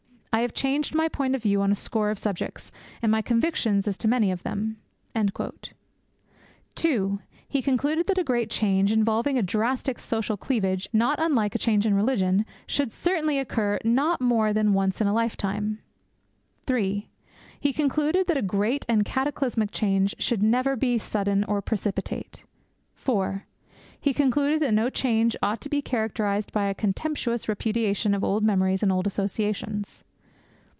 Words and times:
I 0.33 0.39
have 0.41 0.53
changed 0.55 0.95
my 0.95 1.07
point 1.07 1.35
of 1.35 1.43
view 1.43 1.61
on 1.61 1.71
a 1.71 1.75
score 1.75 2.09
of 2.09 2.17
subjects, 2.17 2.71
and 3.01 3.11
my 3.11 3.21
convictions 3.21 3.87
as 3.87 3.95
to 3.97 4.07
many 4.07 4.31
of 4.31 4.41
them.' 4.41 4.77
(2) 6.73 7.19
He 7.47 7.61
concluded 7.61 8.07
that 8.07 8.17
a 8.17 8.23
great 8.23 8.49
change, 8.49 8.91
involving 8.91 9.37
a 9.37 9.43
drastic 9.43 9.99
social 9.99 10.37
cleavage, 10.37 10.89
not 10.91 11.19
unlike 11.21 11.53
a 11.53 11.59
change 11.59 11.85
in 11.85 11.93
religion, 11.93 12.45
should 12.65 12.91
certainly 12.91 13.37
occur 13.37 13.77
not 13.83 14.19
more 14.19 14.51
than 14.51 14.73
once 14.73 14.99
in 14.99 15.05
a 15.05 15.13
lifetime. 15.13 15.77
(3) 16.65 17.07
He 17.59 17.73
concluded 17.73 18.25
that 18.25 18.37
a 18.37 18.41
great 18.41 18.83
and 18.89 19.05
cataclysmic 19.05 19.69
change 19.69 20.15
should 20.17 20.41
never 20.41 20.75
be 20.75 20.97
sudden 20.97 21.43
or 21.43 21.61
precipitate. 21.61 22.45
(4) 22.95 23.45
He 23.99 24.11
concluded 24.13 24.61
that 24.61 24.73
no 24.73 24.89
change 24.89 25.35
ought 25.43 25.61
to 25.61 25.69
be 25.69 25.83
characterized 25.83 26.51
by 26.51 26.65
a 26.65 26.73
contemptuous 26.73 27.47
repudiation 27.47 28.15
of 28.15 28.23
old 28.23 28.43
memories 28.43 28.81
and 28.81 28.91
old 28.91 29.05
associations. 29.05 30.03